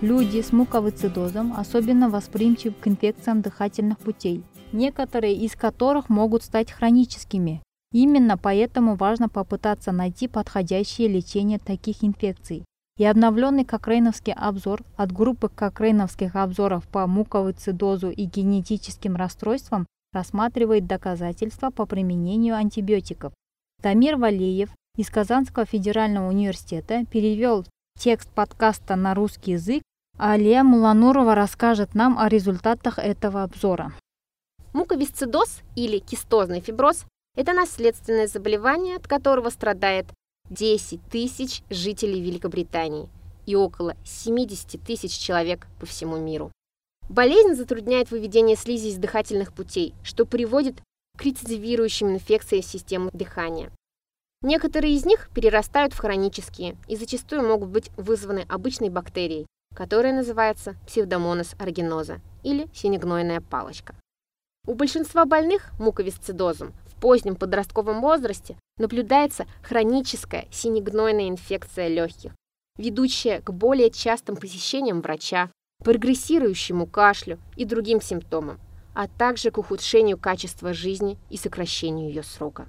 Люди 0.00 0.42
с 0.42 0.52
муковицидозом 0.52 1.52
особенно 1.54 2.08
восприимчивы 2.08 2.74
к 2.80 2.86
инфекциям 2.86 3.40
дыхательных 3.40 3.98
путей, 3.98 4.44
некоторые 4.70 5.34
из 5.34 5.56
которых 5.56 6.08
могут 6.08 6.44
стать 6.44 6.70
хроническими. 6.70 7.62
Именно 7.92 8.38
поэтому 8.38 8.94
важно 8.94 9.28
попытаться 9.28 9.90
найти 9.90 10.28
подходящее 10.28 11.08
лечение 11.08 11.58
таких 11.58 12.04
инфекций. 12.04 12.64
И 12.96 13.04
обновленный 13.04 13.64
кокрейновский 13.64 14.34
обзор 14.34 14.82
от 14.96 15.10
группы 15.10 15.48
кокрейновских 15.48 16.36
обзоров 16.36 16.86
по 16.86 17.08
муковицидозу 17.08 18.10
и 18.10 18.24
генетическим 18.24 19.16
расстройствам 19.16 19.86
рассматривает 20.12 20.86
доказательства 20.86 21.70
по 21.70 21.86
применению 21.86 22.54
антибиотиков. 22.54 23.32
Тамир 23.82 24.16
Валеев 24.16 24.70
из 24.96 25.10
Казанского 25.10 25.64
федерального 25.64 26.28
университета 26.28 27.04
перевел 27.06 27.64
текст 27.98 28.28
подкаста 28.30 28.94
на 28.94 29.14
русский 29.14 29.52
язык, 29.52 29.82
Алия 30.20 30.64
Муланурова 30.64 31.36
расскажет 31.36 31.94
нам 31.94 32.18
о 32.18 32.28
результатах 32.28 32.98
этого 32.98 33.44
обзора. 33.44 33.92
Муковисцидоз 34.72 35.60
или 35.76 36.00
кистозный 36.00 36.60
фиброз– 36.60 37.04
это 37.36 37.52
наследственное 37.52 38.26
заболевание, 38.26 38.96
от 38.96 39.06
которого 39.06 39.48
страдает 39.50 40.06
10 40.50 41.00
тысяч 41.08 41.62
жителей 41.70 42.20
Великобритании 42.20 43.08
и 43.46 43.54
около 43.54 43.94
70 44.04 44.82
тысяч 44.82 45.16
человек 45.16 45.68
по 45.78 45.86
всему 45.86 46.16
миру. 46.16 46.50
Болезнь 47.08 47.54
затрудняет 47.54 48.10
выведение 48.10 48.56
слизи 48.56 48.88
из 48.88 48.96
дыхательных 48.96 49.52
путей, 49.52 49.94
что 50.02 50.26
приводит 50.26 50.82
к 51.16 51.22
рецидивирующим 51.22 52.10
инфекциям 52.10 52.64
системы 52.64 53.10
дыхания. 53.12 53.70
Некоторые 54.42 54.94
из 54.94 55.04
них 55.04 55.30
перерастают 55.32 55.92
в 55.92 55.98
хронические 55.98 56.76
и 56.88 56.96
зачастую 56.96 57.46
могут 57.46 57.68
быть 57.68 57.90
вызваны 57.96 58.44
обычной 58.48 58.88
бактерией, 58.88 59.46
которая 59.74 60.12
называется 60.12 60.76
псевдомонас 60.86 61.54
аргиноза 61.58 62.20
или 62.42 62.68
синегнойная 62.74 63.40
палочка. 63.40 63.94
У 64.66 64.74
большинства 64.74 65.24
больных 65.24 65.70
муковисцидозом 65.78 66.72
в 66.86 67.00
позднем 67.00 67.36
подростковом 67.36 68.00
возрасте 68.00 68.56
наблюдается 68.76 69.46
хроническая 69.62 70.46
синегнойная 70.50 71.28
инфекция 71.28 71.88
легких, 71.88 72.34
ведущая 72.76 73.40
к 73.40 73.50
более 73.50 73.90
частым 73.90 74.36
посещениям 74.36 75.00
врача, 75.00 75.50
прогрессирующему 75.84 76.86
кашлю 76.86 77.38
и 77.56 77.64
другим 77.64 78.00
симптомам, 78.00 78.60
а 78.94 79.06
также 79.06 79.50
к 79.50 79.58
ухудшению 79.58 80.18
качества 80.18 80.72
жизни 80.72 81.18
и 81.30 81.36
сокращению 81.36 82.08
ее 82.08 82.22
срока. 82.22 82.66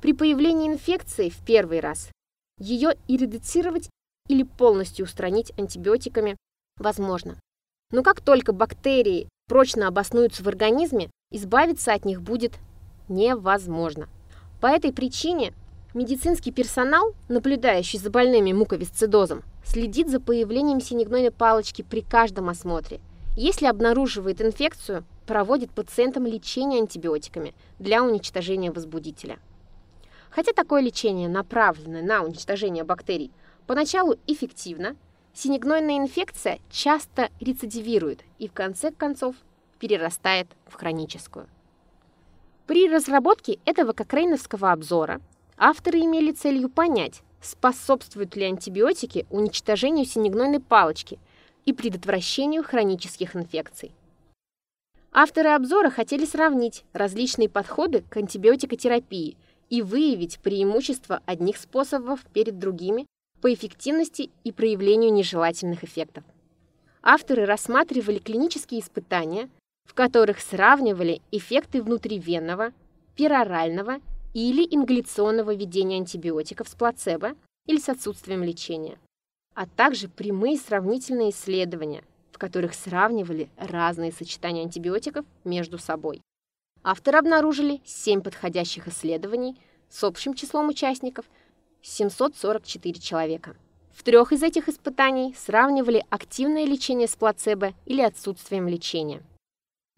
При 0.00 0.14
появлении 0.14 0.68
инфекции 0.68 1.28
в 1.28 1.44
первый 1.44 1.80
раз 1.80 2.10
ее 2.58 2.96
ирредицировать 3.06 3.88
или 4.28 4.42
полностью 4.42 5.06
устранить 5.06 5.52
антибиотиками 5.58 6.36
возможно. 6.78 7.36
Но 7.90 8.02
как 8.02 8.20
только 8.20 8.52
бактерии 8.52 9.28
прочно 9.48 9.88
обоснуются 9.88 10.42
в 10.42 10.48
организме, 10.48 11.10
избавиться 11.30 11.92
от 11.92 12.04
них 12.04 12.22
будет 12.22 12.54
невозможно. 13.08 14.08
По 14.60 14.66
этой 14.66 14.92
причине 14.92 15.52
медицинский 15.92 16.52
персонал, 16.52 17.14
наблюдающий 17.28 17.98
за 17.98 18.10
больными 18.10 18.52
муковисцидозом, 18.52 19.42
следит 19.64 20.08
за 20.08 20.20
появлением 20.20 20.80
синегнойной 20.80 21.30
палочки 21.30 21.82
при 21.82 22.00
каждом 22.00 22.48
осмотре. 22.48 23.00
Если 23.36 23.66
обнаруживает 23.66 24.40
инфекцию, 24.40 25.04
проводит 25.26 25.70
пациентам 25.70 26.26
лечение 26.26 26.80
антибиотиками 26.80 27.54
для 27.78 28.02
уничтожения 28.02 28.70
возбудителя. 28.70 29.38
Хотя 30.30 30.52
такое 30.52 30.80
лечение, 30.80 31.28
направленное 31.28 32.02
на 32.02 32.22
уничтожение 32.22 32.84
бактерий, 32.84 33.30
поначалу 33.66 34.16
эффективно, 34.26 34.96
синегнойная 35.34 35.98
инфекция 35.98 36.58
часто 36.70 37.30
рецидивирует 37.40 38.24
и 38.38 38.48
в 38.48 38.52
конце 38.52 38.90
концов 38.90 39.36
перерастает 39.78 40.48
в 40.66 40.74
хроническую. 40.74 41.48
При 42.66 42.88
разработке 42.88 43.58
этого 43.64 43.92
кокрейновского 43.92 44.72
обзора 44.72 45.20
авторы 45.56 46.00
имели 46.00 46.32
целью 46.32 46.68
понять, 46.68 47.22
способствуют 47.40 48.36
ли 48.36 48.44
антибиотики 48.44 49.26
уничтожению 49.30 50.06
синегнойной 50.06 50.60
палочки 50.60 51.18
и 51.64 51.72
предотвращению 51.72 52.62
хронических 52.62 53.34
инфекций. 53.34 53.92
Авторы 55.12 55.50
обзора 55.50 55.90
хотели 55.90 56.24
сравнить 56.24 56.84
различные 56.92 57.48
подходы 57.48 58.02
к 58.08 58.16
антибиотикотерапии– 58.16 59.36
и 59.72 59.80
выявить 59.80 60.38
преимущества 60.40 61.22
одних 61.24 61.56
способов 61.56 62.20
перед 62.34 62.58
другими 62.58 63.06
по 63.42 63.52
эффективности 63.52 64.30
и 64.44 64.52
проявлению 64.52 65.12
нежелательных 65.12 65.82
эффектов. 65.82 66.22
Авторы 67.02 67.44
рассматривали 67.44 68.18
клинические 68.18 68.80
испытания, 68.80 69.50
в 69.84 69.94
которых 69.94 70.40
сравнивали 70.40 71.20
эффекты 71.32 71.82
внутривенного, 71.82 72.72
перорального 73.16 73.98
или 74.32 74.64
ингаляционного 74.64 75.54
введения 75.54 75.96
антибиотиков 75.96 76.68
с 76.68 76.74
плацебо 76.76 77.32
или 77.66 77.78
с 77.78 77.88
отсутствием 77.88 78.44
лечения, 78.44 78.96
а 79.54 79.66
также 79.66 80.08
прямые 80.08 80.56
сравнительные 80.56 81.30
исследования, 81.30 82.04
в 82.30 82.38
которых 82.38 82.74
сравнивали 82.74 83.50
разные 83.56 84.12
сочетания 84.12 84.62
антибиотиков 84.62 85.26
между 85.42 85.78
собой. 85.78 86.22
Авторы 86.84 87.18
обнаружили 87.18 87.80
7 87.84 88.22
подходящих 88.22 88.86
исследований 88.86 89.56
с 89.88 90.04
общим 90.04 90.34
числом 90.34 90.68
участников 90.68 91.26
744 91.82 93.00
человека. 93.00 93.56
В 93.92 94.04
трех 94.04 94.32
из 94.32 94.42
этих 94.42 94.68
испытаний 94.68 95.34
сравнивали 95.36 96.04
активное 96.08 96.64
лечение 96.64 97.08
с 97.08 97.16
плацебо 97.16 97.74
или 97.84 98.00
отсутствием 98.00 98.68
лечения. 98.68 99.22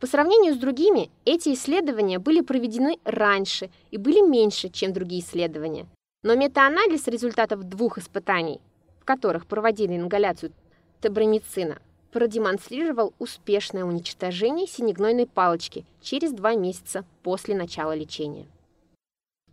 По 0.00 0.06
сравнению 0.06 0.54
с 0.54 0.58
другими, 0.58 1.10
эти 1.24 1.54
исследования 1.54 2.18
были 2.18 2.40
проведены 2.40 2.98
раньше 3.04 3.70
и 3.90 3.96
были 3.96 4.20
меньше, 4.20 4.68
чем 4.68 4.92
другие 4.92 5.22
исследования. 5.22 5.86
Но 6.22 6.34
метаанализ 6.34 7.06
результатов 7.06 7.62
двух 7.62 7.98
испытаний, 7.98 8.60
в 9.00 9.04
которых 9.04 9.46
проводили 9.46 9.94
ингаляцию 9.94 10.52
тебромицина, 11.00 11.78
продемонстрировал 12.12 13.12
успешное 13.18 13.84
уничтожение 13.84 14.66
синегнойной 14.66 15.26
палочки 15.26 15.84
через 16.00 16.32
два 16.32 16.54
месяца 16.54 17.04
после 17.22 17.54
начала 17.54 17.94
лечения. 17.94 18.46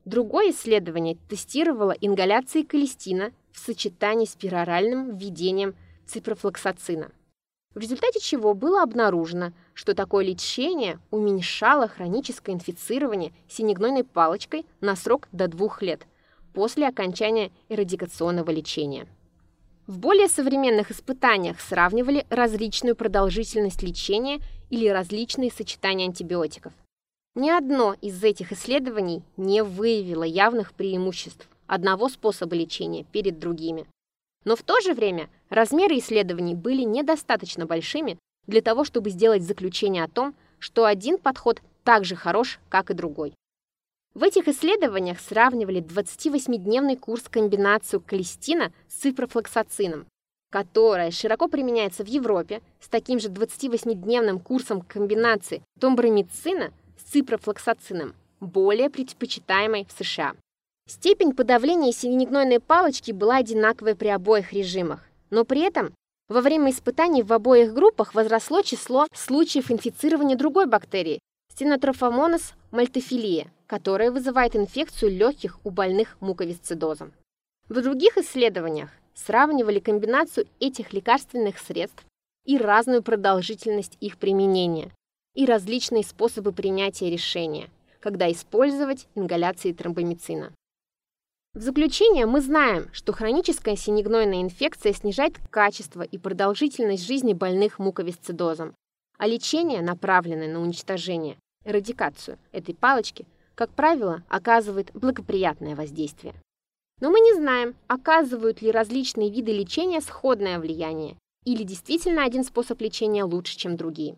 Другое 0.05 0.51
исследование 0.51 1.17
тестировало 1.29 1.91
ингаляции 1.91 2.63
колестина 2.63 3.31
в 3.51 3.59
сочетании 3.59 4.25
с 4.25 4.35
пероральным 4.35 5.15
введением 5.15 5.75
ципрофлоксацина, 6.07 7.11
в 7.73 7.79
результате 7.79 8.19
чего 8.19 8.53
было 8.53 8.83
обнаружено, 8.83 9.53
что 9.73 9.93
такое 9.93 10.25
лечение 10.25 10.99
уменьшало 11.09 11.87
хроническое 11.87 12.55
инфицирование 12.55 13.31
синегнойной 13.47 14.03
палочкой 14.03 14.65
на 14.81 14.95
срок 14.95 15.29
до 15.31 15.47
двух 15.47 15.81
лет 15.81 16.05
после 16.53 16.87
окончания 16.87 17.51
эрадикационного 17.69 18.49
лечения. 18.49 19.07
В 19.87 19.99
более 19.99 20.27
современных 20.27 20.91
испытаниях 20.91 21.61
сравнивали 21.61 22.25
различную 22.29 22.95
продолжительность 22.95 23.83
лечения 23.83 24.41
или 24.69 24.87
различные 24.87 25.49
сочетания 25.49 26.07
антибиотиков. 26.07 26.73
Ни 27.33 27.49
одно 27.49 27.95
из 28.01 28.21
этих 28.23 28.51
исследований 28.51 29.23
не 29.37 29.63
выявило 29.63 30.23
явных 30.23 30.73
преимуществ 30.73 31.47
одного 31.65 32.09
способа 32.09 32.55
лечения 32.55 33.05
перед 33.05 33.39
другими. 33.39 33.87
Но 34.43 34.57
в 34.57 34.63
то 34.63 34.81
же 34.81 34.93
время 34.93 35.29
размеры 35.49 35.97
исследований 35.99 36.55
были 36.55 36.81
недостаточно 36.81 37.65
большими 37.65 38.17
для 38.47 38.61
того, 38.61 38.83
чтобы 38.83 39.11
сделать 39.11 39.43
заключение 39.43 40.03
о 40.03 40.09
том, 40.09 40.35
что 40.59 40.83
один 40.83 41.17
подход 41.17 41.61
так 41.85 42.03
же 42.03 42.17
хорош, 42.17 42.59
как 42.67 42.89
и 42.89 42.93
другой. 42.93 43.33
В 44.13 44.23
этих 44.23 44.49
исследованиях 44.49 45.21
сравнивали 45.21 45.81
28-дневный 45.81 46.97
курс 46.97 47.23
комбинацию 47.29 48.01
колестина 48.01 48.73
с 48.89 48.95
ципрофлоксацином, 48.95 50.05
которая 50.51 51.11
широко 51.11 51.47
применяется 51.47 52.03
в 52.03 52.07
Европе, 52.07 52.61
с 52.81 52.89
таким 52.89 53.21
же 53.21 53.29
28-дневным 53.29 54.39
курсом 54.39 54.81
комбинации 54.81 55.63
томбромицина 55.79 56.73
с 57.01 57.11
ципрофлоксацином, 57.11 58.13
более 58.39 58.89
предпочитаемой 58.89 59.85
в 59.85 60.03
США. 60.03 60.33
Степень 60.87 61.33
подавления 61.33 61.91
синегнойной 61.93 62.59
палочки 62.59 63.11
была 63.11 63.37
одинаковой 63.37 63.95
при 63.95 64.09
обоих 64.09 64.53
режимах, 64.53 65.01
но 65.29 65.45
при 65.45 65.61
этом 65.61 65.93
во 66.27 66.41
время 66.41 66.71
испытаний 66.71 67.23
в 67.23 67.33
обоих 67.33 67.73
группах 67.73 68.13
возросло 68.13 68.61
число 68.61 69.07
случаев 69.13 69.71
инфицирования 69.71 70.37
другой 70.37 70.65
бактерии– 70.65 71.19
стенотрофомонос 71.53 72.53
мальтофилия, 72.71 73.51
которая 73.67 74.11
вызывает 74.11 74.55
инфекцию 74.55 75.11
легких 75.11 75.59
у 75.63 75.69
больных 75.69 76.17
муковисцидозом. 76.19 77.13
В 77.69 77.81
других 77.81 78.17
исследованиях 78.17 78.89
сравнивали 79.13 79.79
комбинацию 79.79 80.47
этих 80.59 80.93
лекарственных 80.93 81.57
средств 81.57 82.03
и 82.45 82.57
разную 82.57 83.03
продолжительность 83.03 83.97
их 84.01 84.17
применения, 84.17 84.91
и 85.35 85.45
различные 85.45 86.03
способы 86.03 86.51
принятия 86.51 87.09
решения, 87.09 87.69
когда 87.99 88.31
использовать 88.31 89.07
ингаляции 89.15 89.73
тромбомицина. 89.73 90.51
В 91.53 91.61
заключение 91.61 92.25
мы 92.25 92.39
знаем, 92.39 92.87
что 92.93 93.11
хроническая 93.11 93.75
синегнойная 93.75 94.41
инфекция 94.41 94.93
снижает 94.93 95.37
качество 95.49 96.01
и 96.01 96.17
продолжительность 96.17 97.05
жизни 97.05 97.33
больных 97.33 97.77
муковисцидозом, 97.77 98.73
а 99.17 99.27
лечение, 99.27 99.81
направленное 99.81 100.47
на 100.47 100.61
уничтожение, 100.61 101.37
эрадикацию 101.65 102.37
этой 102.53 102.73
палочки, 102.73 103.25
как 103.55 103.69
правило, 103.71 104.23
оказывает 104.29 104.91
благоприятное 104.93 105.75
воздействие. 105.75 106.35
Но 107.01 107.09
мы 107.09 107.19
не 107.19 107.33
знаем, 107.33 107.75
оказывают 107.87 108.61
ли 108.61 108.71
различные 108.71 109.29
виды 109.29 109.51
лечения 109.51 110.01
сходное 110.01 110.57
влияние, 110.57 111.17
или 111.43 111.63
действительно 111.63 112.23
один 112.23 112.43
способ 112.43 112.79
лечения 112.79 113.23
лучше, 113.23 113.57
чем 113.57 113.75
другие. 113.75 114.15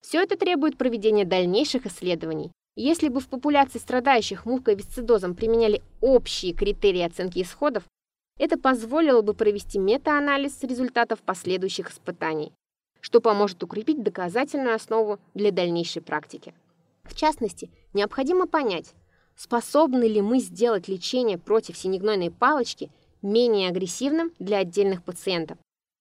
Все 0.00 0.22
это 0.22 0.36
требует 0.36 0.78
проведения 0.78 1.24
дальнейших 1.24 1.86
исследований 1.86 2.52
если 2.80 3.08
бы 3.08 3.18
в 3.18 3.26
популяции 3.26 3.80
страдающих 3.80 4.46
муковисцидозом 4.46 5.34
применяли 5.34 5.82
общие 6.00 6.52
критерии 6.52 7.02
оценки 7.02 7.42
исходов, 7.42 7.82
это 8.38 8.56
позволило 8.56 9.20
бы 9.20 9.34
провести 9.34 9.80
метаанализ 9.80 10.62
результатов 10.62 11.18
последующих 11.22 11.90
испытаний, 11.90 12.52
что 13.00 13.20
поможет 13.20 13.60
укрепить 13.64 14.04
доказательную 14.04 14.76
основу 14.76 15.18
для 15.34 15.50
дальнейшей 15.50 16.02
практики. 16.02 16.54
В 17.02 17.16
частности, 17.16 17.68
необходимо 17.94 18.46
понять, 18.46 18.94
способны 19.34 20.04
ли 20.04 20.22
мы 20.22 20.38
сделать 20.38 20.86
лечение 20.86 21.36
против 21.36 21.76
синегнойной 21.76 22.30
палочки 22.30 22.92
менее 23.22 23.70
агрессивным 23.70 24.30
для 24.38 24.58
отдельных 24.58 25.02
пациентов, 25.02 25.58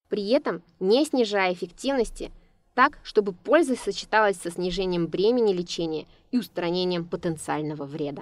при 0.10 0.30
этом 0.30 0.62
не 0.80 1.04
снижая 1.06 1.54
эффективности 1.54 2.32
так, 2.78 3.00
чтобы 3.02 3.34
польза 3.34 3.76
сочеталась 3.76 4.38
со 4.38 4.52
снижением 4.52 5.08
бремени 5.08 5.52
лечения 5.52 6.06
и 6.30 6.38
устранением 6.38 7.06
потенциального 7.06 7.86
вреда. 7.86 8.22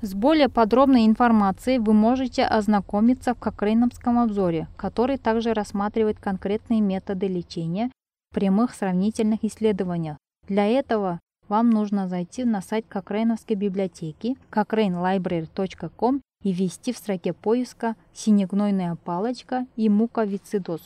С 0.00 0.14
более 0.14 0.48
подробной 0.48 1.04
информацией 1.04 1.78
вы 1.78 1.92
можете 1.92 2.44
ознакомиться 2.44 3.34
в 3.34 3.38
Кокрейновском 3.38 4.20
обзоре, 4.20 4.68
который 4.78 5.18
также 5.18 5.52
рассматривает 5.52 6.18
конкретные 6.18 6.80
методы 6.80 7.26
лечения 7.26 7.90
в 8.30 8.36
прямых 8.36 8.74
сравнительных 8.74 9.44
исследованиях. 9.44 10.16
Для 10.46 10.64
этого 10.66 11.20
вам 11.48 11.68
нужно 11.68 12.08
зайти 12.08 12.44
на 12.44 12.62
сайт 12.62 12.86
Кокрейновской 12.88 13.56
библиотеки 13.56 14.38
cochranelibrary.com 14.50 16.22
и 16.42 16.52
ввести 16.54 16.94
в 16.94 16.96
строке 16.96 17.34
поиска 17.34 17.96
«синегнойная 18.14 18.94
палочка» 18.94 19.66
и 19.76 19.90
муковицидоз. 19.90 20.80